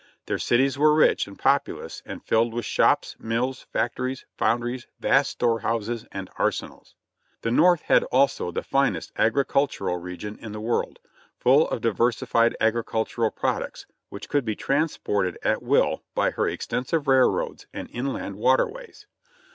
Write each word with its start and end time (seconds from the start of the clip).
Their 0.25 0.39
cities 0.39 0.79
were 0.79 0.95
rich 0.95 1.27
and 1.27 1.37
populous 1.37 2.01
and 2.07 2.25
filled 2.25 2.55
with 2.55 2.65
shops, 2.65 3.15
mills, 3.19 3.67
factories, 3.71 4.25
foundries, 4.35 4.87
vast 4.99 5.29
store 5.29 5.59
houses 5.59 6.07
and 6.11 6.27
arsenals. 6.39 6.95
The 7.41 7.51
North 7.51 7.83
had 7.83 8.03
also 8.05 8.49
the 8.49 8.63
finest 8.63 9.11
agricultural 9.15 9.97
region 9.97 10.39
in 10.39 10.53
the 10.53 10.59
world, 10.59 10.97
full 11.37 11.67
of 11.69 11.81
diversified 11.81 12.57
agri 12.59 12.83
cultural 12.83 13.29
products, 13.29 13.85
which 14.09 14.27
could 14.27 14.43
be 14.43 14.55
transported 14.55 15.37
at 15.43 15.61
will 15.61 16.01
by 16.15 16.31
her 16.31 16.49
ex 16.49 16.65
tensive 16.65 17.05
railroads 17.05 17.67
and 17.71 17.87
inland 17.91 18.37
waterways. 18.37 19.05